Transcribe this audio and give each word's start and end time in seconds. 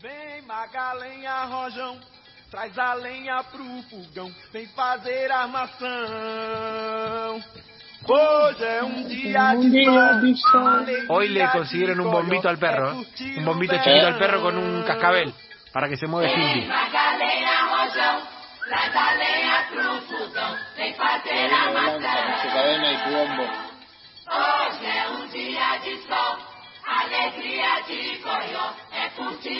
Vem 0.00 0.40
Magalenha 0.46 1.44
Rojão, 1.44 2.00
traz 2.50 2.78
a 2.78 2.94
lenha 2.94 3.44
pro 3.44 3.62
fogão, 3.90 4.32
vem 4.50 4.66
fazer 4.68 5.30
armação. 5.30 5.88
Hoje 8.08 8.64
é 8.64 8.82
um 8.82 9.06
dia 9.06 9.54
de 9.54 10.36
sol. 10.36 10.86
Hoy 11.10 11.28
le 11.28 11.46
consiguieron 11.50 12.00
un 12.00 12.10
bombito 12.10 12.48
al 12.48 12.56
perro, 12.56 12.92
¿eh? 12.92 13.04
un 13.36 13.44
bombito 13.44 13.76
chiquito 13.76 14.06
al 14.06 14.16
perro 14.16 14.40
con 14.40 14.56
un 14.56 14.82
cascabel 14.84 15.34
para 15.70 15.86
que 15.86 15.98
se 15.98 16.06
mueva 16.06 16.32
Cindy. 16.34 16.66
Con 29.16 29.32
su 29.42 29.50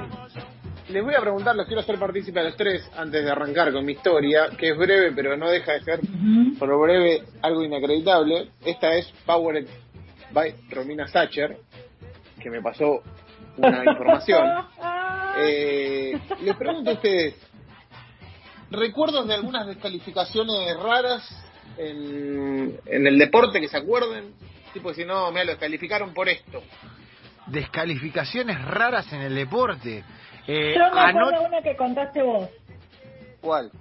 Les 0.89 1.03
voy 1.03 1.15
a 1.15 1.21
preguntar, 1.21 1.55
los 1.55 1.65
quiero 1.65 1.81
hacer 1.81 1.97
partícipe 1.99 2.39
a 2.39 2.43
los 2.43 2.55
tres 2.55 2.87
antes 2.95 3.23
de 3.23 3.31
arrancar 3.31 3.71
con 3.73 3.83
mi 3.85 3.93
historia, 3.93 4.49
que 4.57 4.69
es 4.69 4.77
breve, 4.77 5.11
pero 5.15 5.35
no 5.35 5.49
deja 5.49 5.73
de 5.73 5.81
ser, 5.81 5.99
por 6.59 6.69
lo 6.69 6.79
breve, 6.79 7.23
algo 7.41 7.63
inacreditable. 7.63 8.49
Esta 8.63 8.93
es 8.95 9.07
Powered 9.25 9.65
by 10.35 10.53
Romina 10.69 11.07
Sacher, 11.07 11.57
que 12.41 12.49
me 12.49 12.61
pasó 12.61 13.01
una 13.57 13.83
información. 13.91 14.65
Eh, 15.37 16.17
les 16.43 16.55
pregunto 16.55 16.91
a 16.91 16.93
ustedes, 16.93 17.35
¿recuerdos 18.71 19.27
de 19.27 19.33
algunas 19.33 19.67
descalificaciones 19.67 20.77
raras 20.81 21.29
en, 21.77 22.79
en 22.85 23.05
el 23.05 23.17
deporte 23.17 23.59
que 23.59 23.67
se 23.67 23.75
acuerden? 23.75 24.33
Tipo, 24.71 24.93
si 24.93 25.03
no, 25.03 25.33
me 25.33 25.43
lo 25.43 25.51
descalificaron 25.51 26.13
por 26.13 26.29
esto. 26.29 26.63
Descalificaciones 27.47 28.63
raras 28.63 29.11
en 29.11 29.23
el 29.23 29.35
deporte. 29.35 30.05
Eh, 30.47 30.75
Yo 30.77 30.95
me 30.95 31.01
acuerdo 31.01 31.41
una 31.41 31.61
que 31.61 31.75
contaste 31.75 32.23
vos, 32.23 32.49
¿Cuál? 33.41 33.71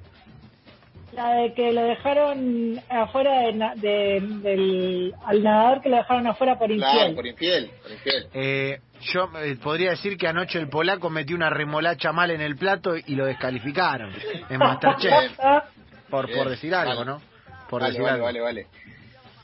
La 1.14 1.34
de 1.34 1.54
que 1.54 1.72
lo 1.72 1.82
dejaron 1.82 2.80
afuera 2.88 3.32
de 3.42 3.52
de- 3.76 4.20
del 4.42 5.14
al 5.24 5.42
nadador 5.42 5.80
que 5.82 5.88
lo 5.88 5.96
dejaron 5.96 6.26
afuera 6.26 6.58
por 6.58 6.68
Claro, 6.74 6.92
infiel. 7.10 7.14
por 7.14 7.26
infiel, 7.26 7.70
por 7.82 7.92
infiel. 7.92 8.26
eh, 8.34 8.80
yo 9.12 9.28
eh, 9.42 9.56
podría 9.62 9.90
decir 9.90 10.16
que 10.16 10.26
anoche 10.28 10.58
el 10.58 10.68
polaco 10.68 11.10
metió 11.10 11.36
una 11.36 11.50
remolacha 11.50 12.12
mal 12.12 12.30
en 12.30 12.40
el 12.40 12.56
plato 12.56 12.96
y 12.96 13.14
lo 13.14 13.26
descalificaron 13.26 14.12
en 14.48 14.58
Masterchef. 14.58 15.32
Ah, 15.38 15.64
Por, 16.10 16.26
Bien, 16.26 16.38
por 16.38 16.48
decir 16.50 16.74
algo, 16.74 16.94
vale. 17.04 17.04
¿no? 17.06 17.20
Por 17.68 17.80
vale, 17.82 17.92
decir 17.92 18.02
vale, 18.02 18.14
algo. 18.14 18.24
vale, 18.26 18.40
vale. 18.40 18.66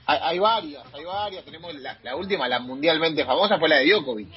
Hay, 0.06 0.18
hay 0.22 0.38
varias, 0.38 0.94
hay 0.94 1.04
varias. 1.04 1.44
Tenemos 1.44 1.74
la, 1.76 1.96
la 2.02 2.16
última, 2.16 2.48
la 2.48 2.58
mundialmente 2.58 3.24
famosa, 3.24 3.58
fue 3.58 3.68
la 3.68 3.76
de 3.76 3.90
Djokovic. 3.90 4.28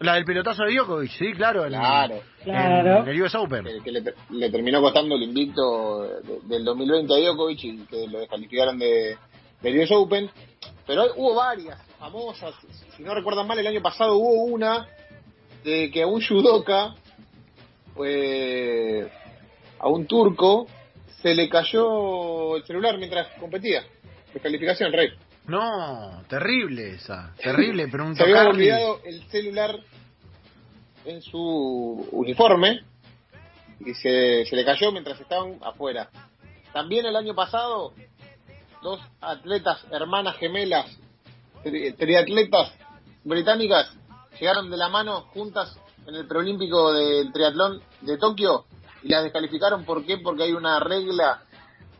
La 0.00 0.14
del 0.14 0.24
pelotazo 0.24 0.64
de 0.64 0.72
Djokovic, 0.74 1.10
sí, 1.12 1.32
claro. 1.32 1.64
en- 1.66 1.72
Claro. 1.72 2.20
Claro. 2.42 3.02
En 3.02 3.08
el 3.08 3.22
US 3.22 3.34
Open. 3.34 3.64
Que, 3.64 3.80
que 3.84 3.92
le, 3.92 4.02
le 4.30 4.50
terminó 4.50 4.80
costando 4.80 5.14
el 5.14 5.22
invicto 5.22 6.02
de- 6.22 6.40
del 6.44 6.64
2020 6.64 7.14
a 7.14 7.18
Djokovic 7.18 7.64
y 7.64 7.78
que 7.86 8.06
lo 8.08 8.18
descalificaron 8.20 8.78
de, 8.78 9.16
del 9.60 9.78
US 9.78 9.90
Open. 9.92 10.30
Pero 10.86 11.02
hay- 11.02 11.10
hubo 11.16 11.34
varias 11.34 11.80
famosas. 11.98 12.54
Si 12.96 13.02
no 13.02 13.14
recuerdan 13.14 13.46
mal, 13.46 13.58
el 13.58 13.66
año 13.66 13.82
pasado 13.82 14.14
hubo 14.16 14.44
una 14.44 14.86
de 15.64 15.90
que 15.90 16.02
a 16.02 16.06
un 16.06 16.22
judoka, 16.26 16.94
pues, 17.94 19.06
a 19.78 19.88
un 19.88 20.06
turco, 20.06 20.66
se 21.22 21.34
le 21.34 21.48
cayó 21.50 22.56
el 22.56 22.64
celular 22.64 22.96
mientras 22.98 23.28
competía. 23.38 23.82
Descalificación, 24.32 24.92
Rey. 24.92 25.10
No, 25.46 26.22
terrible 26.28 26.90
esa. 26.94 27.34
Terrible, 27.42 27.84
Se 27.84 27.90
preguntó 27.90 28.22
había 28.22 28.48
olvidado 28.48 29.00
el 29.04 29.22
celular 29.30 29.76
en 31.04 31.22
su 31.22 32.08
uniforme 32.12 32.80
y 33.80 33.94
se, 33.94 34.44
se 34.44 34.56
le 34.56 34.64
cayó 34.64 34.92
mientras 34.92 35.20
estaban 35.20 35.58
afuera. 35.62 36.10
También 36.72 37.06
el 37.06 37.16
año 37.16 37.34
pasado, 37.34 37.92
dos 38.82 39.00
atletas, 39.20 39.84
hermanas 39.90 40.36
gemelas, 40.36 40.86
tri- 41.64 41.96
triatletas 41.96 42.72
británicas, 43.24 43.90
llegaron 44.38 44.70
de 44.70 44.76
la 44.76 44.88
mano 44.88 45.22
juntas 45.34 45.76
en 46.06 46.14
el 46.14 46.26
preolímpico 46.26 46.92
del 46.92 47.32
triatlón 47.32 47.82
de 48.02 48.16
Tokio 48.18 48.64
y 49.02 49.08
las 49.08 49.22
descalificaron. 49.22 49.84
¿Por 49.84 50.04
qué? 50.04 50.18
Porque 50.18 50.44
hay 50.44 50.52
una 50.52 50.80
regla 50.80 51.42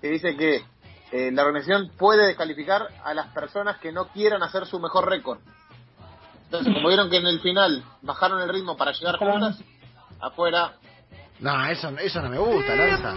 que 0.00 0.08
dice 0.08 0.36
que 0.36 0.64
eh, 1.12 1.30
la 1.32 1.42
organización 1.42 1.90
puede 1.98 2.26
descalificar 2.26 2.88
a 3.04 3.12
las 3.14 3.28
personas 3.34 3.78
que 3.78 3.92
no 3.92 4.08
quieran 4.08 4.42
hacer 4.42 4.66
su 4.66 4.78
mejor 4.78 5.08
récord. 5.08 5.40
Entonces, 6.50 6.74
como 6.74 6.88
vieron 6.88 7.08
que 7.08 7.18
en 7.18 7.26
el 7.28 7.38
final 7.38 7.84
bajaron 8.02 8.40
el 8.42 8.48
ritmo 8.48 8.76
para 8.76 8.90
llegar 8.90 9.16
juntas, 9.18 9.62
afuera, 10.20 10.72
No, 11.38 11.64
eso, 11.66 11.90
eso 11.98 12.20
no 12.22 12.28
me 12.28 12.38
gusta, 12.38 12.74
Lanza. 12.74 13.14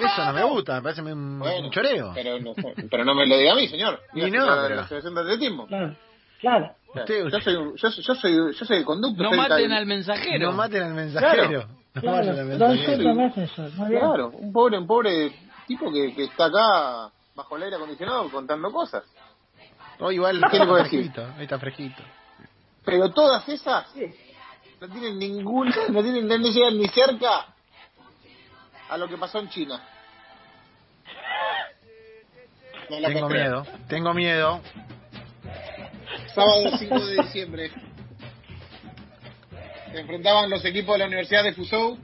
Eso 0.00 0.24
no 0.24 0.32
me 0.32 0.42
gusta, 0.44 0.76
me 0.76 0.82
parece 0.82 1.02
un, 1.02 1.38
bueno, 1.38 1.66
un 1.66 1.70
choreo. 1.70 2.12
Pero 2.14 2.40
no, 2.40 2.54
pero 2.90 3.04
no 3.04 3.14
me 3.14 3.26
lo 3.26 3.36
diga 3.36 3.52
a 3.52 3.56
mí, 3.56 3.68
señor. 3.68 4.00
Y 4.14 4.22
no, 4.30 4.46
de 4.56 4.62
pero- 4.62 4.74
la 4.76 4.82
Asociación 4.82 5.14
de 5.14 5.20
Atletismo. 5.20 5.66
Claro, 5.66 5.94
claro. 6.40 6.74
Usted- 6.94 7.24
yo, 7.28 7.40
soy, 7.40 7.54
yo, 7.76 7.90
soy- 7.90 8.02
yo, 8.04 8.14
soy, 8.14 8.32
yo 8.58 8.64
soy 8.64 8.76
el 8.78 8.84
conducto. 8.86 9.22
No 9.22 9.32
maten 9.32 9.70
al 9.72 9.84
mensajero. 9.86 10.46
No 10.50 10.56
maten 10.56 10.82
al 10.82 10.94
mensajero. 10.94 11.66
No 11.94 12.00
Claro, 12.00 12.16
maten 12.16 12.38
al 12.40 12.46
mensajero. 12.46 13.88
Claro, 13.88 14.28
un 14.30 14.52
pobre, 14.52 14.78
un 14.78 14.86
pobre 14.86 15.32
tipo 15.66 15.92
que, 15.92 16.14
que 16.14 16.24
está 16.24 16.46
acá 16.46 17.12
bajo 17.34 17.56
el 17.58 17.64
aire 17.64 17.76
acondicionado 17.76 18.30
contando 18.30 18.72
cosas. 18.72 19.04
Hoy 20.00 20.16
igual 20.16 20.36
¿Qué 20.36 20.40
le 20.40 20.46
está 20.46 20.66
puedo 20.66 20.82
decir? 20.82 21.00
fresquito, 21.12 21.40
está 21.40 21.58
fresquito. 21.58 22.02
Pero 22.84 23.10
todas 23.12 23.48
esas 23.48 23.86
no 24.80 24.88
tienen 24.88 25.18
ninguna, 25.18 25.74
no 25.88 26.02
tienen, 26.02 26.26
no 26.26 26.36
llegan 26.36 26.78
ni 26.78 26.88
cerca 26.88 27.46
a 28.88 28.98
lo 28.98 29.08
que 29.08 29.16
pasó 29.16 29.38
en 29.38 29.48
China. 29.48 29.82
No 32.90 33.00
la 33.00 33.08
Tengo 33.08 33.28
miedo, 33.28 33.66
tengo 33.88 34.14
miedo. 34.14 34.60
Sábado 36.34 36.76
5 36.76 37.06
de 37.06 37.22
diciembre. 37.22 37.70
Se 39.92 40.00
enfrentaban 40.00 40.50
los 40.50 40.64
equipos 40.64 40.94
de 40.94 40.98
la 40.98 41.06
Universidad 41.06 41.44
de 41.44 41.54
Fuzhou 41.54 41.96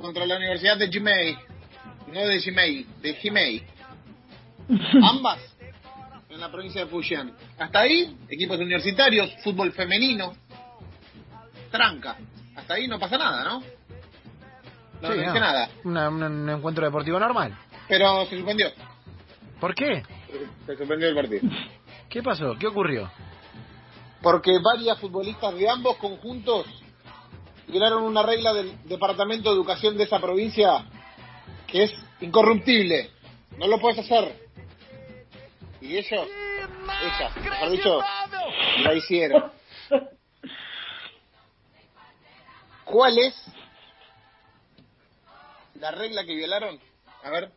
contra 0.00 0.24
la 0.24 0.36
Universidad 0.36 0.78
de 0.78 0.88
Jimei. 0.88 1.36
No 2.12 2.26
de 2.26 2.40
Jimei, 2.40 2.86
de 3.02 3.14
Jimei. 3.14 3.66
Ambas 5.02 5.57
en 6.38 6.42
la 6.42 6.52
provincia 6.52 6.84
de 6.84 6.86
Fujian. 6.90 7.32
Hasta 7.58 7.80
ahí, 7.80 8.16
equipos 8.28 8.58
universitarios, 8.58 9.28
fútbol 9.42 9.72
femenino, 9.72 10.34
tranca. 11.72 12.16
Hasta 12.54 12.74
ahí 12.74 12.86
no 12.86 12.96
pasa 12.98 13.18
nada, 13.18 13.42
¿no? 13.44 13.60
No, 15.00 15.12
Sí, 15.12 15.18
no 15.18 15.34
nada. 15.34 15.68
Una- 15.82 16.08
un, 16.08 16.22
un 16.22 16.48
encuentro 16.50 16.84
deportivo 16.84 17.18
normal. 17.18 17.56
Pero 17.88 18.24
se 18.26 18.36
suspendió. 18.36 18.68
¿Por 19.60 19.74
qué? 19.74 20.02
Se 20.66 20.76
suspendió 20.76 21.08
el 21.08 21.14
partido. 21.16 21.42
¿Qué 22.08 22.22
pasó? 22.22 22.54
¿Qué 22.58 22.66
ocurrió? 22.66 23.10
porque 24.20 24.58
varias 24.58 24.98
futbolistas 24.98 25.54
de 25.54 25.68
ambos 25.70 25.96
conjuntos 25.98 26.66
violaron 27.68 28.02
una 28.02 28.20
regla 28.24 28.52
del 28.52 28.76
Departamento 28.84 29.48
de 29.50 29.54
Educación 29.54 29.96
de 29.96 30.04
esa 30.04 30.18
provincia 30.18 30.84
que 31.68 31.84
es 31.84 31.92
incorruptible. 32.20 33.10
No 33.58 33.68
lo 33.68 33.78
puedes 33.78 34.00
hacer. 34.00 34.47
Y 35.80 35.96
ellos, 35.96 36.26
ellas, 37.02 37.36
mejor 37.36 37.70
dicho, 37.70 38.00
lo 38.82 38.94
hicieron. 38.94 39.52
¿Cuál 42.84 43.18
es 43.18 43.34
la 45.74 45.90
regla 45.92 46.24
que 46.24 46.34
violaron? 46.34 46.78
A 47.22 47.30
ver, 47.30 47.50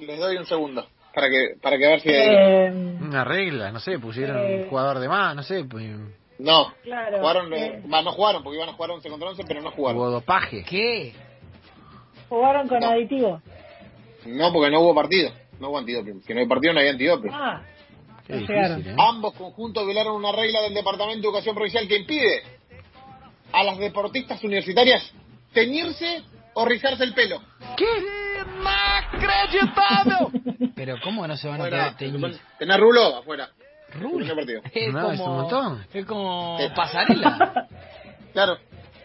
les 0.00 0.18
doy 0.18 0.36
un 0.36 0.46
segundo 0.46 0.86
para 1.14 1.28
que 1.30 1.54
para 1.62 1.78
que 1.78 1.86
ver 1.86 2.00
si 2.00 2.08
hay... 2.10 2.34
Eh, 2.34 2.70
Una 3.00 3.24
regla, 3.24 3.70
no 3.72 3.80
sé, 3.80 3.98
pusieron 3.98 4.36
Eh. 4.38 4.54
un 4.62 4.68
jugador 4.68 4.98
de 4.98 5.08
más, 5.08 5.34
no 5.34 5.42
sé, 5.42 5.64
pues, 5.64 5.86
No, 6.38 6.74
Claro. 6.82 7.18
jugaron, 7.20 7.52
eh, 7.54 7.66
Eh. 7.76 7.82
no 7.86 8.12
jugaron 8.12 8.42
porque 8.42 8.56
iban 8.58 8.68
a 8.68 8.72
jugar 8.74 8.90
11 8.90 9.08
contra 9.08 9.28
11, 9.30 9.44
pero 9.48 9.62
no 9.62 9.70
jugaron. 9.70 9.98
hubo 10.00 10.10
dopaje. 10.10 10.62
¿Qué? 10.64 11.14
jugaron 12.28 12.68
con 12.68 12.80
No. 12.80 12.88
aditivos. 12.90 13.40
No, 14.26 14.52
porque 14.52 14.70
no 14.70 14.80
hubo 14.80 14.94
partido. 14.94 15.30
No 15.60 15.70
hubo 15.70 15.78
antidoping. 15.78 16.22
Si 16.22 16.34
no 16.34 16.40
hay 16.40 16.46
partido, 16.46 16.72
no 16.74 16.80
hay 16.80 16.88
antidoping. 16.88 17.30
Ah, 17.32 17.62
Qué 18.26 18.34
difícil, 18.34 18.54
llegaron. 18.56 18.86
¿eh? 18.86 18.94
Ambos 18.98 19.34
conjuntos 19.34 19.84
violaron 19.86 20.16
una 20.16 20.32
regla 20.32 20.60
del 20.62 20.74
Departamento 20.74 21.22
de 21.22 21.28
Educación 21.28 21.54
Provincial 21.54 21.88
que 21.88 21.96
impide 21.96 22.42
a 23.52 23.62
las 23.62 23.78
deportistas 23.78 24.42
universitarias 24.44 25.12
teñirse 25.52 26.22
o 26.54 26.64
rizarse 26.64 27.04
el 27.04 27.14
pelo. 27.14 27.40
Pero 30.74 30.96
¿cómo 31.02 31.22
que 31.22 31.28
no 31.28 31.36
se 31.36 31.48
van 31.48 31.60
a 31.60 31.64
Bueno, 31.64 31.76
poder 31.76 31.94
teñir? 31.96 32.40
tenés 32.58 32.76
rulo 32.78 33.16
afuera. 33.16 33.48
Rulo. 33.94 34.24
Es 34.72 34.92
No, 34.92 35.12
es 35.12 35.20
un 35.20 35.26
como, 35.26 35.36
montón. 35.42 35.86
es 35.92 36.06
como 36.06 36.58
Sí. 36.58 36.64
pasarela. 36.74 37.68
Claro, 38.32 38.58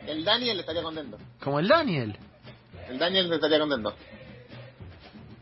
el 0.08 0.24
Daniel 0.26 0.60
estaría 0.60 0.82
contento. 0.84 1.18
Como 1.42 1.60
el 1.60 1.68
Daniel. 1.68 2.18
El 2.90 2.98
Daniel 3.00 3.32
estaría 3.32 3.60
contento. 3.60 3.94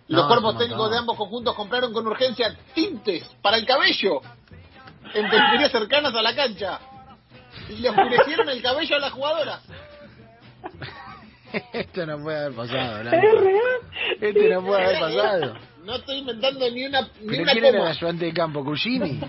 No, 0.10 0.18
Los 0.18 0.28
cuerpos 0.28 0.54
es 0.54 0.60
técnicos 0.60 0.92
de 0.92 0.98
ambos 0.98 1.18
conjuntos 1.18 1.56
compraron 1.56 1.94
con 1.94 2.08
urgencia 2.08 2.56
tintes 2.74 3.24
para 3.42 3.58
el 3.58 3.66
cabello 3.66 4.22
en 5.14 5.30
peluquerías 5.30 5.72
cercanas 5.72 6.14
a 6.16 6.22
la 6.22 6.36
cancha 6.36 6.80
y 7.70 7.74
le 7.78 7.90
oscurecieron 7.90 8.50
el 8.50 8.62
cabello 8.62 8.96
a 8.96 9.00
las 9.00 9.12
jugadoras. 9.14 9.62
Esto 11.74 12.06
no 12.06 12.22
puede 12.22 12.38
haber 12.40 12.54
pasado, 12.56 12.98
¿Es 13.02 13.10
Blanco. 13.10 13.40
real? 13.40 13.62
Esto 14.22 14.40
no 14.54 14.66
puede 14.66 14.86
haber 14.86 15.00
pasado. 15.00 15.58
No 15.84 15.96
estoy 15.96 16.18
inventando 16.20 16.70
ni 16.70 16.86
una, 16.86 17.02
ni 17.02 17.08
¿Pero 17.28 17.44
una 17.44 17.52
quién 17.54 17.66
era 17.66 17.78
el 17.78 17.84
coma. 17.84 17.90
ayudante 17.92 18.26
de 18.26 18.34
campo? 18.34 18.64
¿Cugini? 18.64 19.20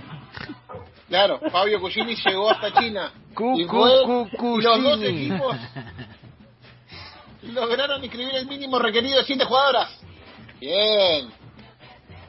Claro, 1.08 1.40
Fabio 1.50 1.80
Cugini 1.80 2.14
llegó 2.16 2.50
hasta 2.50 2.72
China. 2.72 3.10
Cu- 3.34 3.58
y, 3.58 3.66
cu- 3.66 3.76
fue- 3.78 4.28
cu- 4.36 4.58
y 4.58 4.62
los 4.62 4.82
dos 4.82 5.02
equipos 5.02 5.56
lograron 7.54 8.04
inscribir 8.04 8.34
el 8.34 8.46
mínimo 8.46 8.78
requerido 8.78 9.18
de 9.18 9.24
siete 9.24 9.44
jugadoras. 9.44 10.00
Bien. 10.60 11.30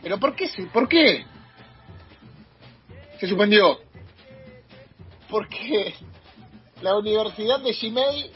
¿Pero 0.01 0.17
por 0.19 0.35
qué? 0.35 0.47
se- 0.47 0.63
¿Por 0.63 0.87
qué? 0.87 1.25
Se 3.19 3.27
suspendió. 3.27 3.79
Porque 5.29 5.93
la 6.81 6.95
Universidad 6.97 7.59
de 7.59 7.73
Gmail 7.73 8.31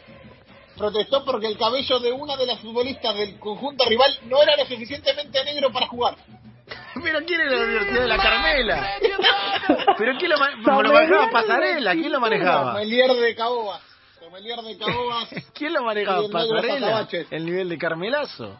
protestó 0.77 1.25
porque 1.25 1.47
el 1.47 1.57
cabello 1.57 1.99
de 1.99 2.11
una 2.11 2.35
de 2.37 2.45
las 2.45 2.59
futbolistas 2.59 3.15
del 3.15 3.39
conjunto 3.39 3.85
rival 3.85 4.11
no 4.25 4.41
era 4.41 4.55
lo 4.57 4.65
suficientemente 4.65 5.43
negro 5.43 5.71
para 5.71 5.87
jugar. 5.87 6.15
¿Pero 7.03 7.19
quién 7.25 7.41
era 7.41 7.51
la 7.51 7.63
Universidad 7.63 8.01
de 8.01 8.07
la 8.07 8.17
Carmela? 8.17 8.89
¿Pero 9.97 10.17
quién 10.17 10.31
lo, 10.31 10.37
ma- 10.37 10.51
lo 10.51 10.93
manejaba? 10.93 11.29
¿Pasarela? 11.31 11.93
¿Quién 11.93 12.11
lo 12.11 12.19
manejaba? 12.19 12.71
Sommelier 12.73 13.11
de 13.13 13.35
Caobas. 13.35 13.81
De. 14.43 15.43
¿Quién 15.53 15.73
lo 15.73 15.83
manejaba? 15.83 16.17
El 16.17 16.23
negro 16.31 16.39
¿Pasarela? 16.39 16.79
Pasabaches. 16.87 17.27
¿El 17.31 17.45
nivel 17.45 17.69
de 17.69 17.77
Carmelazo? 17.77 18.59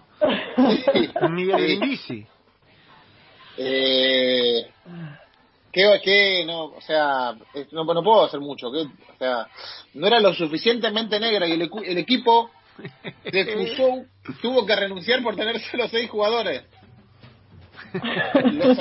Sí. 0.57 1.09
¿Miguel. 1.29 1.55
Brindisi? 1.79 2.25
Eh, 3.57 4.69
¿qué, 5.71 6.01
qué? 6.03 6.43
no, 6.45 6.65
o 6.65 6.81
sea, 6.81 7.35
no, 7.71 7.83
no 7.85 8.03
puedo 8.03 8.25
hacer 8.25 8.39
mucho. 8.39 8.71
¿qué? 8.71 8.79
o 8.79 9.17
sea, 9.17 9.47
no 9.93 10.07
era 10.07 10.19
lo 10.19 10.33
suficientemente 10.33 11.19
negra 11.19 11.47
y 11.47 11.53
el, 11.53 11.69
el 11.85 11.97
equipo 11.97 12.51
de 13.23 13.45
Fusou 13.75 14.05
tuvo 14.41 14.65
que 14.65 14.75
renunciar 14.75 15.21
por 15.23 15.35
tener 15.35 15.59
solo 15.59 15.87
seis 15.87 16.09
jugadores. 16.09 16.63
Los- 18.51 18.77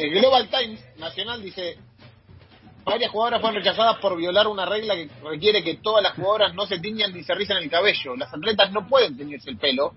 el 0.00 0.10
Global 0.10 0.48
Times 0.48 0.84
Nacional 0.98 1.42
dice 1.42 1.78
varias 2.86 3.10
jugadoras 3.10 3.40
fueron 3.40 3.62
rechazadas 3.62 3.98
por 3.98 4.16
violar 4.16 4.46
una 4.46 4.64
regla 4.64 4.94
que 4.94 5.10
requiere 5.22 5.62
que 5.62 5.74
todas 5.74 6.02
las 6.02 6.14
jugadoras 6.14 6.54
no 6.54 6.64
se 6.66 6.78
tiñan 6.78 7.12
ni 7.12 7.22
se 7.24 7.34
rizan 7.34 7.58
el 7.58 7.68
cabello. 7.68 8.16
Las 8.16 8.32
atletas 8.32 8.70
no 8.72 8.86
pueden 8.86 9.16
teñirse 9.16 9.50
el 9.50 9.58
pelo. 9.58 9.92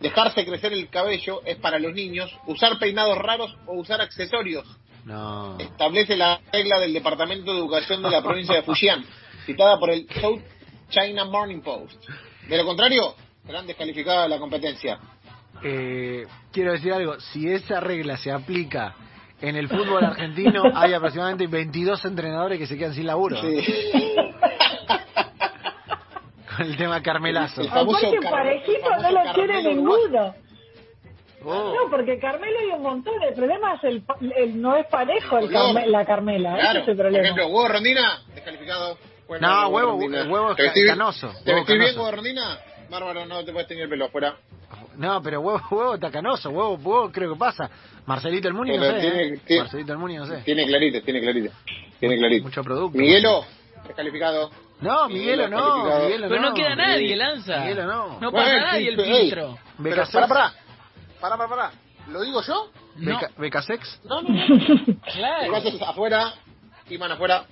Dejarse 0.00 0.46
crecer 0.46 0.72
el 0.72 0.88
cabello 0.88 1.42
es 1.44 1.56
para 1.56 1.78
los 1.80 1.92
niños. 1.92 2.30
Usar 2.46 2.78
peinados 2.78 3.18
raros 3.18 3.54
o 3.66 3.74
usar 3.74 4.00
accesorios 4.00 4.64
No. 5.04 5.58
establece 5.58 6.16
la 6.16 6.40
regla 6.52 6.78
del 6.78 6.92
Departamento 6.94 7.52
de 7.52 7.58
Educación 7.58 8.02
de 8.02 8.10
la 8.10 8.22
provincia 8.22 8.54
de 8.54 8.62
Fujian, 8.62 9.04
citada 9.44 9.78
por 9.78 9.90
el 9.90 10.06
South 10.20 10.40
China 10.90 11.24
Morning 11.24 11.60
Post. 11.60 12.02
De 12.48 12.56
lo 12.56 12.64
contrario, 12.64 13.14
serán 13.44 13.66
descalificadas 13.66 14.24
de 14.24 14.28
la 14.28 14.38
competencia. 14.38 14.98
Eh, 15.64 16.24
quiero 16.52 16.72
decir 16.72 16.92
algo, 16.92 17.18
si 17.18 17.50
esa 17.50 17.80
regla 17.80 18.16
se 18.16 18.30
aplica 18.30 18.94
en 19.40 19.56
el 19.56 19.68
fútbol 19.68 20.04
argentino, 20.04 20.62
hay 20.74 20.92
aproximadamente 20.94 21.46
22 21.46 22.04
entrenadores 22.04 22.58
que 22.58 22.66
se 22.66 22.76
quedan 22.76 22.94
sin 22.94 23.06
laburo 23.06 23.36
Sí. 23.40 23.64
con 26.56 26.66
el 26.66 26.76
tema 26.76 27.02
Carmelazo. 27.02 27.60
El 27.62 27.68
famoso 27.68 28.06
Aparte, 28.06 28.28
parejito 28.30 28.90
no 28.90 29.10
lo 29.10 29.24
Carmelo 29.24 29.70
ninguno. 29.70 30.34
Oh. 31.44 31.72
No, 31.72 31.88
porque 31.90 32.18
Carmelo 32.18 32.58
hay 32.58 32.70
un 32.76 32.82
montón. 32.82 33.14
El 33.22 33.32
problema 33.34 33.74
es 33.74 33.84
el, 33.84 34.02
pa- 34.02 34.16
el 34.36 34.60
no 34.60 34.76
es 34.76 34.86
parejo 34.86 35.38
el. 35.38 35.48
Carme- 35.50 35.86
la 35.86 36.04
Carmela. 36.04 36.54
Claro, 36.58 36.70
Ese 36.70 36.78
es 36.80 36.88
el 36.88 36.96
por 36.96 37.04
problema. 37.04 37.22
ejemplo, 37.24 37.46
huevo 37.46 37.68
rondina, 37.68 38.22
descalificado. 38.34 38.98
Bueno, 39.28 39.46
No, 39.46 39.68
huevo- 39.68 39.90
Rondina. 39.92 40.24
huevo 40.28 40.54
¿Te 40.56 40.62
vestís 40.64 40.82
bien? 40.82 40.96
canoso, 40.98 41.28
¿Te 41.44 41.52
huevo 41.52 41.64
vestís 41.64 41.78
bien, 41.78 41.96
huevo 41.96 42.10
rondina? 42.10 42.58
Bárbaro, 42.90 43.26
no 43.26 43.44
te 43.44 43.52
puedes 43.52 43.68
tener 43.68 43.84
el 43.84 43.90
pelo 43.90 44.06
afuera. 44.06 44.34
No, 44.98 45.22
pero 45.22 45.40
huevo, 45.40 45.60
huevo 45.70 45.98
tacanoso, 45.98 46.50
huevo, 46.50 46.74
huevo 46.74 47.10
creo 47.12 47.32
que 47.32 47.38
pasa. 47.38 47.70
Marcelito 48.06 48.48
el 48.48 48.54
Muni 48.54 48.76
no 48.76 48.84
sé. 48.84 49.00
tiene- 49.00 49.22
¿eh? 49.22 49.40
tiene- 49.46 49.62
Marcelito 49.62 49.92
el 49.92 49.98
Muni 49.98 50.16
no 50.16 50.26
sé. 50.26 50.38
Tiene 50.44 50.66
clarito, 50.66 51.00
tiene 51.02 51.20
clarito. 51.20 51.54
Tiene 52.00 52.16
clarito. 52.18 52.44
Mucho 52.44 52.62
producto. 52.62 52.98
Miguelo, 52.98 53.44
descalificado. 53.86 54.50
No, 54.80 55.08
Miguelo 55.08 55.48
no. 55.48 55.84
Miguelo 56.04 56.28
Pero 56.28 56.40
no 56.42 56.48
no. 56.50 56.54
queda 56.54 56.74
nadie, 56.76 57.16
Lanza. 57.16 57.60
Miguelo 57.60 57.86
no. 57.86 58.20
No 58.20 58.30
Bueno, 58.30 58.46
pasa 58.46 58.72
nadie 58.72 58.88
el 58.90 58.96
filtro. 59.00 59.58
Pero, 59.58 59.58
Becasex. 59.78 60.12
pará, 60.14 60.26
pará. 60.28 60.52
Pará, 61.20 61.36
pará, 61.36 61.48
pará. 61.48 61.70
¿Lo 62.08 62.22
digo 62.22 62.40
yo? 62.42 62.70
No. 62.96 63.18
Beca- 63.20 63.30
Becasex. 63.36 64.00
No, 64.04 64.22
no, 64.22 64.28
no. 64.28 65.00
Claro. 65.12 65.56
Afuera, 65.86 66.32
Iman 66.90 67.12
afuera. 67.12 67.44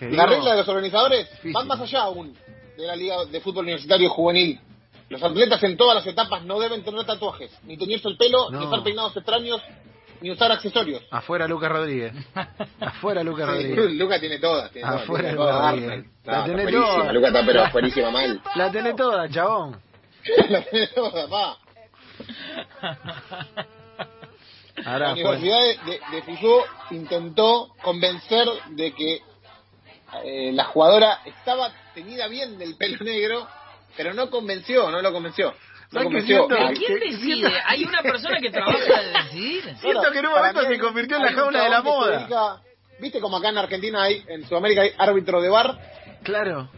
La 0.00 0.26
regla 0.26 0.52
de 0.52 0.56
los 0.58 0.68
organizadores 0.68 1.28
Difícil. 1.30 1.52
van 1.52 1.66
más 1.68 1.80
allá 1.80 2.00
aún 2.02 2.34
de 2.80 2.86
la 2.86 2.96
Liga 2.96 3.24
de 3.26 3.40
Fútbol 3.40 3.64
Universitario 3.64 4.08
Juvenil. 4.10 4.60
Los 5.08 5.22
atletas 5.22 5.62
en 5.64 5.76
todas 5.76 5.96
las 5.96 6.06
etapas 6.06 6.44
no 6.44 6.58
deben 6.60 6.82
tener 6.84 7.04
tatuajes, 7.04 7.50
ni 7.64 7.76
teñirse 7.76 8.08
el 8.08 8.16
pelo, 8.16 8.48
No. 8.50 8.60
ni 8.60 8.66
usar 8.66 8.82
peinados 8.82 9.16
extraños, 9.16 9.60
ni 10.20 10.30
usar 10.30 10.52
accesorios. 10.52 11.02
Afuera 11.10 11.48
Lucas 11.48 11.70
Rodríguez. 11.72 12.12
Afuera 12.80 13.22
Lucas 13.24 13.46
Rodríguez. 13.50 13.90
Luca 13.94 14.20
tiene 14.20 14.38
todas. 14.38 14.70
Tiene 14.70 14.88
Afuera 14.88 15.22
tiene 15.30 15.36
todas. 15.36 15.72
Rodríguez. 15.72 15.90
Arnold. 15.92 16.06
La 16.24 16.46
buenísima. 16.46 16.70
toda. 16.86 17.12
Luca 17.12 17.26
está 17.28 17.46
pero 17.46 17.64
buenísima 17.72 18.10
mal. 18.10 18.40
La 18.54 18.70
tenés 18.70 18.96
toda, 18.96 19.28
chabón. 19.28 19.80
La 20.48 20.62
tiene 20.62 20.86
toda, 20.88 21.28
pa. 21.28 21.58
La 24.76 24.92
Ahora, 24.92 25.12
Universidad 25.12 25.58
de, 25.60 26.00
de, 26.22 26.62
intentó 26.92 27.68
convencer 27.82 28.46
de 28.70 28.92
que 28.94 29.20
eh, 30.24 30.52
la 30.52 30.64
jugadora 30.64 31.20
estaba 31.24 31.70
teñida 31.94 32.28
bien 32.28 32.58
del 32.58 32.76
pelo 32.76 32.98
negro, 33.04 33.46
pero 33.96 34.14
no 34.14 34.30
convenció, 34.30 34.90
no 34.90 35.00
lo 35.02 35.12
convenció. 35.12 35.54
No 35.92 36.00
¿Sabes 36.02 36.02
qué 36.02 36.04
convenció. 36.04 36.46
¿Pero 36.48 36.66
Al- 36.66 36.74
quién 36.78 37.00
decide? 37.00 37.52
¿Hay 37.66 37.84
una 37.84 38.02
persona 38.02 38.38
que 38.40 38.50
trabaja 38.52 38.78
para 38.86 39.24
decidir? 39.24 39.76
Siento 39.80 40.12
que 40.12 40.18
en 40.20 40.26
un 40.26 40.32
momento 40.34 40.60
se 40.62 40.68
hay- 40.68 40.78
convirtió 40.78 41.16
en 41.16 41.22
la 41.24 41.32
jaula 41.32 41.64
de 41.64 41.70
la 41.70 41.82
moda. 41.82 42.18
dedica- 42.18 42.62
¿Viste 43.00 43.18
como 43.20 43.38
acá 43.38 43.48
en 43.48 43.58
Argentina 43.58 44.02
hay, 44.02 44.22
en 44.28 44.46
Sudamérica 44.46 44.82
hay 44.82 44.92
árbitro 44.98 45.40
de 45.40 45.48
bar? 45.48 45.78
Claro. 46.22 46.70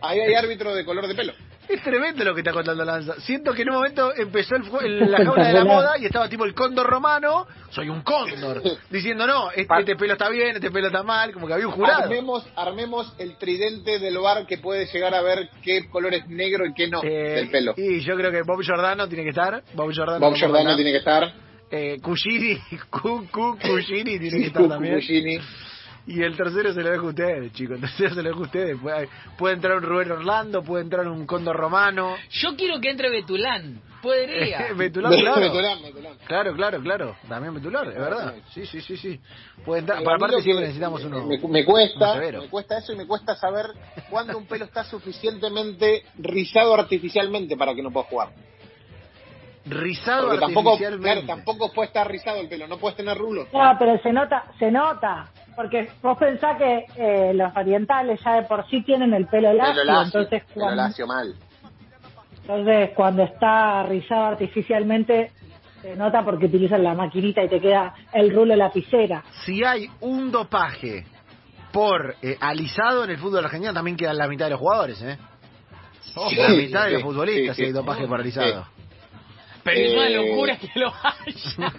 Ahí 0.00 0.18
hay 0.20 0.34
árbitro 0.34 0.74
de 0.74 0.84
color 0.84 1.06
de 1.06 1.14
pelo. 1.14 1.32
Es 1.72 1.82
tremendo 1.82 2.22
lo 2.24 2.34
que 2.34 2.40
está 2.40 2.52
contando 2.52 2.84
Lanza. 2.84 3.14
Siento 3.20 3.52
que 3.54 3.62
en 3.62 3.70
un 3.70 3.76
momento 3.76 4.12
empezó 4.14 4.56
el, 4.56 4.62
el- 4.84 5.10
la 5.10 5.24
jaula 5.24 5.46
de 5.48 5.52
la 5.54 5.64
moda 5.64 5.98
y 5.98 6.04
estaba 6.04 6.28
tipo 6.28 6.44
el 6.44 6.54
cóndor 6.54 6.86
romano, 6.86 7.46
soy 7.70 7.88
un 7.88 8.02
cóndor, 8.02 8.62
diciendo 8.90 9.26
no, 9.26 9.50
este, 9.50 9.66
este 9.80 9.96
pelo 9.96 10.12
está 10.12 10.28
bien, 10.28 10.56
este 10.56 10.70
pelo 10.70 10.88
está 10.88 11.02
mal, 11.02 11.32
como 11.32 11.46
que 11.46 11.54
había 11.54 11.66
un 11.66 11.72
jurado. 11.72 12.02
Armemos, 12.04 12.46
armemos 12.56 13.14
el 13.18 13.36
tridente 13.38 13.98
del 13.98 14.18
bar 14.18 14.46
que 14.46 14.58
puede 14.58 14.86
llegar 14.86 15.14
a 15.14 15.22
ver 15.22 15.48
qué 15.62 15.88
color 15.88 16.12
es 16.14 16.26
negro 16.28 16.66
y 16.66 16.74
qué 16.74 16.88
no 16.88 17.02
Eh, 17.02 17.08
del 17.36 17.50
pelo. 17.50 17.74
Y 17.76 18.00
yo 18.00 18.16
creo 18.16 18.30
que 18.30 18.42
Bob 18.42 18.62
Giordano 18.62 19.08
tiene 19.08 19.24
que 19.24 19.30
estar. 19.30 19.62
Bob 19.74 19.92
Giordano, 19.92 20.20
Bob 20.20 20.34
Giordano 20.36 20.74
tiene 20.76 20.92
que 20.92 20.98
estar. 20.98 21.32
Eh, 21.70 21.96
Cugini, 22.02 22.58
Cu, 22.90 23.26
Cu, 23.32 23.56
Cugini 23.58 24.18
tiene 24.18 24.38
que 24.40 24.46
estar 24.48 24.68
también. 24.68 25.00
Y 26.06 26.20
el 26.22 26.36
tercero 26.36 26.72
se 26.72 26.82
lo 26.82 26.90
dejo 26.90 27.06
a 27.06 27.10
ustedes, 27.10 27.52
chicos. 27.52 27.76
El 27.76 27.82
tercero 27.82 28.14
se 28.14 28.22
lo 28.22 28.28
dejo 28.30 28.40
a 28.40 28.46
ustedes. 28.46 28.76
Puede, 28.80 29.08
puede 29.38 29.54
entrar 29.54 29.76
un 29.76 29.82
Rubén 29.84 30.10
Orlando, 30.10 30.62
puede 30.62 30.82
entrar 30.82 31.06
un 31.06 31.26
Cóndor 31.26 31.56
Romano. 31.56 32.16
Yo 32.30 32.56
quiero 32.56 32.80
que 32.80 32.90
entre 32.90 33.08
Betulán. 33.08 33.80
Podría. 34.02 34.72
Betulán, 34.76 35.12
claro. 35.12 35.40
Betulán, 35.40 35.82
Betulán. 35.82 36.16
Claro, 36.26 36.54
claro, 36.54 36.80
claro. 36.82 37.16
También 37.28 37.54
Betulán, 37.54 37.88
es 37.88 37.94
verdad. 37.98 38.34
Sí, 38.52 38.66
sí, 38.66 38.80
sí, 38.80 38.96
sí. 38.96 39.20
Puede 39.64 39.80
entrar. 39.80 40.02
Eh, 40.02 40.04
Para 40.04 40.16
aparte 40.16 40.42
siempre 40.42 40.62
que 40.62 40.68
necesitamos 40.68 41.04
uno. 41.04 41.24
Me, 41.24 41.64
cuesta, 41.64 42.16
me 42.16 42.48
cuesta 42.48 42.78
eso 42.78 42.92
y 42.92 42.96
me 42.96 43.06
cuesta 43.06 43.36
saber 43.36 43.66
cuándo 44.10 44.36
un 44.36 44.46
pelo 44.46 44.64
está 44.64 44.82
suficientemente 44.82 46.04
rizado 46.18 46.74
artificialmente 46.74 47.56
para 47.56 47.74
que 47.76 47.82
no 47.82 47.92
pueda 47.92 48.06
jugar. 48.06 48.30
Rizado 49.64 50.26
Porque 50.26 50.40
tampoco, 50.40 50.70
artificialmente. 50.70 51.22
claro, 51.22 51.26
tampoco 51.26 51.72
puede 51.72 51.86
estar 51.86 52.10
rizado 52.10 52.40
el 52.40 52.48
pelo, 52.48 52.66
no 52.66 52.78
puedes 52.78 52.96
tener 52.96 53.16
rulos. 53.16 53.46
No, 53.52 53.76
pero 53.78 53.96
se 54.02 54.12
nota, 54.12 54.44
se 54.58 54.72
nota. 54.72 55.30
Porque 55.54 55.90
vos 56.02 56.16
pensás 56.18 56.56
que 56.56 56.86
eh, 56.96 57.32
los 57.34 57.54
orientales 57.56 58.20
ya 58.24 58.34
de 58.36 58.42
por 58.42 58.66
sí 58.68 58.82
tienen 58.82 59.12
el 59.12 59.26
pelo 59.26 59.52
lacio, 59.52 59.74
Pelo 59.74 59.84
lacio, 59.84 60.20
entonces, 60.20 60.44
pelo 60.52 60.64
cuando, 60.66 60.82
lacio 60.82 61.06
mal. 61.06 61.34
entonces 62.40 62.90
cuando 62.94 63.22
está 63.24 63.82
rizado 63.84 64.24
artificialmente 64.26 65.30
se 65.82 65.96
nota 65.96 66.24
porque 66.24 66.46
utilizan 66.46 66.82
la 66.82 66.94
maquinita 66.94 67.42
y 67.42 67.48
te 67.48 67.60
queda 67.60 67.92
el 68.12 68.32
rulo 68.34 68.54
lapicera. 68.56 69.22
Si 69.44 69.62
hay 69.64 69.88
un 70.00 70.30
dopaje 70.30 71.04
por 71.72 72.14
eh, 72.22 72.36
alisado 72.40 73.04
en 73.04 73.10
el 73.10 73.18
fútbol 73.18 73.44
argentino, 73.44 73.72
también 73.74 73.96
quedan 73.96 74.16
la 74.16 74.28
mitad 74.28 74.46
de 74.46 74.50
los 74.52 74.60
jugadores, 74.60 75.02
¿eh? 75.02 75.18
Sí, 76.00 76.36
la 76.36 76.48
mitad 76.50 76.84
de 76.86 76.92
los 76.92 77.02
futbolistas 77.02 77.56
sí, 77.56 77.62
si 77.62 77.66
hay 77.66 77.72
sí. 77.72 77.74
dopaje 77.74 78.06
por 78.06 78.20
alisado. 78.20 78.66
Pero 79.64 79.80
es 79.80 79.92
una 79.94 80.06
Eh, 80.08 80.10
locura 80.16 80.56
que 80.58 80.70
lo 80.74 80.88
haya. 80.88 81.72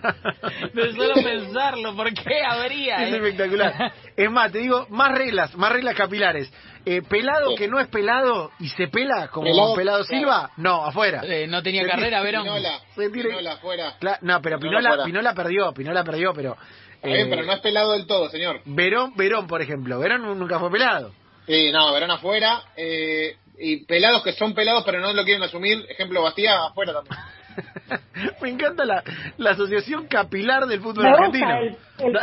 De 0.73 0.93
solo 0.93 1.13
pensarlo, 1.15 1.95
¿por 1.95 2.13
qué 2.13 2.41
habría? 2.47 3.03
Es 3.07 3.13
eh? 3.13 3.17
espectacular. 3.17 3.93
Es 4.15 4.31
más, 4.31 4.51
te 4.51 4.59
digo, 4.59 4.87
más 4.89 5.11
reglas, 5.17 5.55
más 5.55 5.71
reglas 5.71 5.95
capilares. 5.95 6.51
Eh, 6.85 7.01
pelado 7.01 7.51
Sí. 7.51 7.55
que 7.55 7.67
no 7.67 7.79
es 7.79 7.87
pelado 7.87 8.51
y 8.59 8.67
se 8.69 8.87
pela 8.89 9.27
como 9.29 9.47
Pelado, 9.47 9.75
pelado, 9.75 10.05
claro. 10.05 10.19
Silva, 10.19 10.51
no, 10.57 10.85
afuera. 10.85 11.21
Eh, 11.25 11.47
no 11.47 11.61
tenía 11.63 11.83
Se 11.83 11.89
carrera, 11.89 12.21
Verón. 12.21 12.43
Pinola, 12.43 12.79
Pinola 12.95 13.51
afuera. 13.53 13.95
Cla- 13.99 14.17
no, 14.21 14.41
pero 14.41 14.59
Pinola 14.59 15.03
Pinola, 15.05 15.33
perdió, 15.33 15.73
Pinola 15.73 16.03
perdió, 16.03 16.33
pero... 16.33 16.57
Eh, 17.01 17.25
pero 17.29 17.43
no 17.43 17.51
es 17.53 17.59
pelado 17.59 17.91
del 17.93 18.05
todo, 18.07 18.29
señor. 18.29 18.61
Verón, 18.65 19.13
Verón, 19.15 19.45
por 19.47 19.61
ejemplo. 19.61 19.99
Verón 19.99 20.21
nunca 20.39 20.57
fue 20.59 20.71
pelado. 20.71 21.13
Sí, 21.45 21.69
no, 21.71 21.91
Verón 21.93 22.11
afuera. 22.11 22.63
Eh, 22.77 23.35
y 23.59 23.85
pelados 23.85 24.23
que 24.23 24.33
son 24.33 24.53
pelados 24.53 24.83
pero 24.85 24.99
no 24.99 25.13
lo 25.13 25.23
quieren 25.23 25.43
asumir. 25.43 25.85
Ejemplo, 25.89 26.21
Bastía 26.23 26.63
afuera 26.65 26.93
también. 26.93 27.17
Me 28.41 28.49
encanta 28.49 28.85
la, 28.85 29.03
la 29.37 29.51
asociación 29.51 30.07
capilar 30.07 30.65
del 30.67 30.81
fútbol 30.81 31.03
Me 31.03 31.09
gusta 31.11 31.23
argentino. 31.25 31.77
el, 31.99 32.15
el, 32.15 32.19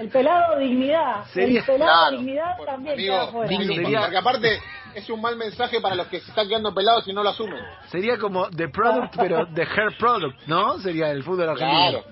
el 0.00 0.08
pelado 0.10 0.58
dignidad. 0.58 1.24
Sería- 1.32 1.60
el 1.60 1.66
pelado 1.66 1.90
Claro. 2.08 2.16
dignidad 2.18 2.56
Por- 2.56 2.66
también 2.66 2.94
amigo, 2.94 3.14
queda 3.14 3.22
afuera. 3.24 3.48
digno- 3.50 3.74
Sería- 3.74 4.00
Porque 4.02 4.16
aparte 4.18 4.58
es 4.94 5.10
un 5.10 5.20
mal 5.20 5.36
mensaje 5.36 5.80
para 5.80 5.94
los 5.96 6.06
que 6.08 6.20
se 6.20 6.28
están 6.30 6.48
quedando 6.48 6.72
pelados 6.74 7.06
y 7.08 7.12
no 7.12 7.22
lo 7.22 7.30
asumen. 7.30 7.60
Sería 7.88 8.16
como 8.18 8.48
The 8.50 8.68
Product, 8.68 9.14
pero 9.16 9.46
The 9.52 9.62
Hair 9.62 9.96
Product, 9.98 10.46
¿no? 10.46 10.78
Sería 10.78 11.10
el 11.10 11.22
fútbol 11.24 11.48
argentino. 11.48 11.90
Claro, 11.90 12.04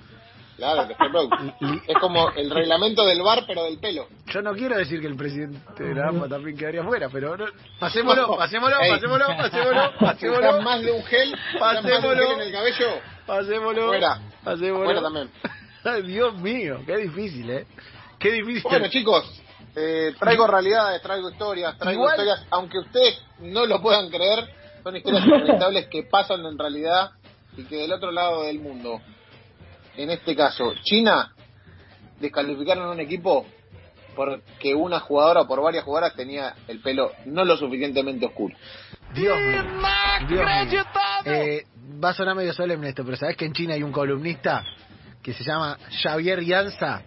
claro, 0.62 0.88
que 0.88 0.94
fue- 0.94 1.82
es 1.88 1.96
como 2.00 2.30
el 2.30 2.50
reglamento 2.50 3.04
del 3.04 3.20
bar 3.22 3.44
pero 3.46 3.64
del 3.64 3.78
pelo. 3.78 4.06
Yo 4.26 4.42
no 4.42 4.52
quiero 4.54 4.76
decir 4.76 5.00
que 5.00 5.06
el 5.08 5.16
presidente 5.16 5.82
de 5.82 5.94
la 5.94 6.08
AMPA 6.08 6.28
también 6.28 6.56
quedaría 6.56 6.84
fuera, 6.84 7.08
pero 7.08 7.36
no- 7.36 7.46
pasémoslo, 7.78 8.36
pasémoslo, 8.36 8.76
pasémoslo, 8.78 9.26
pasémoslo, 9.26 9.92
Si 9.98 10.04
pasémoslo, 10.04 10.62
más 10.62 10.82
de 10.82 10.92
un 10.92 11.04
gel, 11.04 11.32
un 11.54 11.58
Pasémoslo. 11.60 12.10
gel 12.26 12.32
en 12.32 12.40
el 12.40 12.52
cabello, 12.52 12.86
pasémoslo, 13.26 13.86
Fuera. 13.88 14.20
pasémoslo. 14.44 14.84
Fuera 14.84 15.02
también. 15.02 15.30
Ay, 15.84 16.02
Dios 16.02 16.34
mío, 16.38 16.80
qué 16.86 16.96
difícil, 16.98 17.50
¿eh? 17.50 17.66
Qué 18.18 18.30
difícil. 18.30 18.62
Bueno, 18.62 18.86
chicos, 18.88 19.42
eh, 19.74 20.14
traigo 20.18 20.46
realidades, 20.46 21.02
traigo 21.02 21.28
historias, 21.30 21.76
traigo 21.76 22.02
Igual- 22.02 22.12
historias, 22.20 22.46
aunque 22.50 22.78
ustedes 22.78 23.20
no 23.40 23.66
lo 23.66 23.82
puedan 23.82 24.08
creer, 24.08 24.48
son 24.84 24.96
historias 24.96 25.24
inevitables 25.26 25.86
que 25.88 26.04
pasan 26.04 26.46
en 26.46 26.56
realidad 26.56 27.10
y 27.56 27.64
que 27.64 27.76
del 27.76 27.92
otro 27.92 28.12
lado 28.12 28.44
del 28.44 28.60
mundo, 28.60 29.00
en 29.96 30.10
este 30.10 30.34
caso, 30.34 30.74
China, 30.82 31.32
descalificaron 32.20 32.88
a 32.88 32.90
un 32.92 33.00
equipo 33.00 33.46
porque 34.14 34.74
una 34.74 35.00
jugadora 35.00 35.42
o 35.42 35.48
por 35.48 35.62
varias 35.62 35.84
jugadoras 35.84 36.14
tenía 36.14 36.54
el 36.68 36.80
pelo 36.80 37.12
no 37.26 37.44
lo 37.44 37.56
suficientemente 37.56 38.26
oscuro. 38.26 38.54
Dios 39.14 39.38
mío. 39.38 39.62
Dios 40.28 40.44
mío. 40.70 40.84
Eh, 41.24 41.64
va 42.02 42.10
a 42.10 42.14
sonar 42.14 42.34
medio 42.34 42.52
solemne 42.52 42.90
esto, 42.90 43.04
pero 43.04 43.16
¿sabés 43.16 43.36
que 43.36 43.44
en 43.44 43.52
China 43.52 43.74
hay 43.74 43.82
un 43.82 43.92
columnista 43.92 44.64
que 45.22 45.32
se 45.32 45.44
llama 45.44 45.78
Xavier 46.02 46.42
Yanza? 46.42 47.02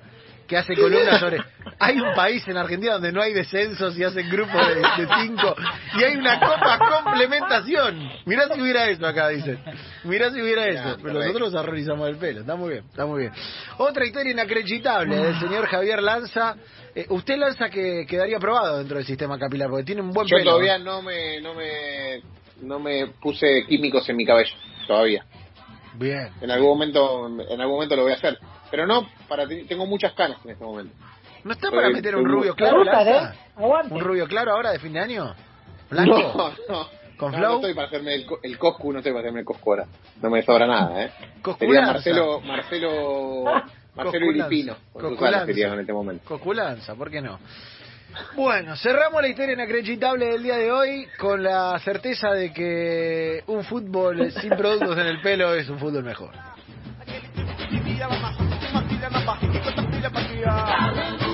Que 0.48 0.58
hace 0.58 0.76
columnas 0.76 1.20
sobre... 1.20 1.38
Hay 1.80 2.00
un 2.00 2.14
país 2.14 2.48
en 2.48 2.56
Argentina 2.58 2.94
donde 2.94 3.12
no 3.12 3.22
hay 3.22 3.34
descensos 3.34 3.98
y 3.98 4.04
hacen 4.04 4.30
grupos 4.30 4.66
de, 4.68 4.76
de 4.76 5.08
cinco 5.22 5.56
y 5.98 6.04
hay 6.04 6.16
una 6.16 6.40
copa 6.40 6.80
complementación. 7.04 8.10
Mirá 8.26 8.48
si 8.54 8.62
hubiera 8.62 8.88
eso 8.90 9.06
acá, 9.06 9.28
dicen. 9.30 9.60
Mirá 10.06 10.32
si 10.32 10.42
hubiera 10.42 10.68
eso. 10.68 10.98
Pero 11.02 11.16
nosotros 11.16 11.54
arrorizamos 11.56 12.08
el 12.08 12.18
pelo. 12.18 12.42
Está 12.42 12.56
muy 12.56 12.70
bien, 12.72 12.86
está 12.90 13.06
muy 13.06 13.22
bien. 13.22 13.34
Otra 13.78 14.06
historia 14.06 14.32
inacreditable 14.32 15.16
del 15.18 15.40
señor 15.40 15.66
Javier 15.68 16.02
Lanza. 16.02 16.56
Eh, 16.94 17.08
usted 17.10 17.38
Lanza 17.38 17.70
que 17.70 18.06
quedaría 18.08 18.38
aprobado 18.38 18.78
dentro 18.78 18.98
del 18.98 19.06
sistema 19.06 19.38
capilar 19.38 19.70
porque 19.70 19.84
tiene 19.86 20.02
un 20.02 20.12
buen 20.12 20.28
Yo 20.28 20.38
pelo. 20.38 20.52
todavía 20.52 20.78
no 20.78 21.02
me, 21.02 21.42
no 21.42 21.54
me, 21.54 22.22
no 22.62 22.80
me 22.80 23.08
puse 23.22 23.66
químicos 23.68 24.08
en 24.08 24.16
mi 24.16 24.26
cabello, 24.26 24.56
todavía. 24.88 25.26
Bien. 25.96 26.30
En 26.42 26.52
algún 26.52 26.70
momento, 26.70 27.28
en 27.28 27.60
algún 27.60 27.76
momento 27.76 27.96
lo 27.98 28.04
voy 28.04 28.12
a 28.14 28.16
hacer. 28.16 28.38
Pero 28.76 28.88
no, 28.88 29.08
para 29.30 29.48
tengo 29.48 29.86
muchas 29.86 30.12
canas 30.12 30.38
en 30.44 30.52
este 30.52 30.66
momento. 30.66 30.94
¿No 31.46 31.54
está 31.54 31.72
para 31.72 31.90
meter 31.90 32.14
un 32.18 32.26
rubio 32.26 32.54
claro, 32.56 32.80
gusta? 32.80 33.04
¿eh? 33.10 33.34
¿Un 33.56 34.02
rubio 34.02 34.28
claro 34.28 34.52
ahora 34.52 34.72
de 34.72 34.80
fin 34.80 34.92
de 34.92 35.00
año? 35.00 35.34
¿Blanco? 35.90 36.18
No, 36.20 36.50
no. 36.82 36.88
¿Con 37.16 37.32
No, 37.32 37.38
flow? 37.38 37.50
No 37.52 37.56
estoy 37.56 37.74
para 37.74 37.88
hacerme 37.88 38.16
el, 38.16 38.26
co- 38.26 38.40
el 38.44 38.58
Coscu, 38.58 38.92
no 38.92 38.98
estoy 39.00 39.14
para 39.14 39.22
hacerme 39.22 39.40
el 39.40 39.46
Coscu 39.46 39.72
ahora. 39.72 39.86
No 40.22 40.30
me 40.30 40.42
sobra 40.44 40.68
nada, 40.68 41.04
¿eh? 41.06 41.12
Cosculanza. 41.42 42.02
Sería 42.02 42.20
Marcelo, 42.20 42.42
Marcelo, 42.42 43.44
Marcelo 43.46 43.96
Cosculanza. 43.96 44.18
Iripino. 44.54 44.76
Cosculanza. 44.92 45.52
en 45.74 45.80
este 45.80 45.94
momento. 45.94 46.26
Coculanza, 46.26 46.96
¿por 46.96 47.10
qué 47.10 47.22
no? 47.22 47.40
Bueno, 48.36 48.76
cerramos 48.76 49.22
la 49.22 49.30
historia 49.30 49.54
inacreditable 49.54 50.26
del 50.26 50.44
día 50.44 50.58
de 50.58 50.70
hoy 50.70 51.08
con 51.18 51.42
la 51.42 51.80
certeza 51.80 52.32
de 52.32 52.52
que 52.52 53.42
un 53.48 53.64
fútbol 53.64 54.32
sin 54.34 54.50
productos 54.50 54.98
en 54.98 55.08
el 55.08 55.22
pelo 55.22 55.54
es 55.56 55.70
un 55.70 55.80
fútbol 55.80 56.04
mejor. 56.04 56.32
Aquele 60.46 61.18
tipo 61.18 61.25